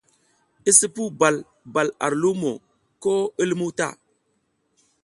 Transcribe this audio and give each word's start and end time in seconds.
I 0.69 0.71
sipuw 0.79 1.09
bal 1.19 1.37
bal 1.73 1.89
ar 2.05 2.13
lumo 2.21 2.51
ko 3.03 3.13
i 3.41 3.43
lumuw 3.49 3.71
ta. 3.79 3.87